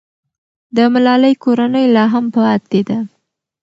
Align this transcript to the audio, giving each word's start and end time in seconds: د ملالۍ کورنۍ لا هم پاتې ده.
د 0.75 0.77
ملالۍ 0.93 1.33
کورنۍ 1.43 1.85
لا 1.95 2.05
هم 2.13 2.25
پاتې 2.35 2.81
ده. 2.87 2.99